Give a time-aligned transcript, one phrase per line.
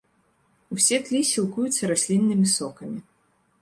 [0.77, 2.99] Усе тлі сілкуюцца расліннымі сокамі.